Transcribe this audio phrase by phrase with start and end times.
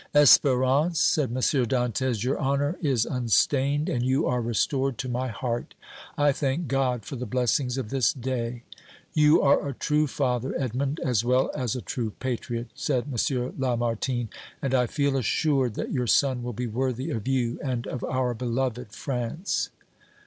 [0.15, 1.35] "Espérance," said M.
[1.35, 5.75] Dantès, "your honor is unstained and you are restored to my heart.
[6.17, 8.63] I thank God for the blessings of this day!"
[9.13, 13.53] "You are a true father, Edmond, as well as a true patriot," said M.
[13.59, 14.29] Lamartine,
[14.59, 18.33] "and I feel assured that your son will be worthy of you and of our
[18.33, 19.69] beloved France."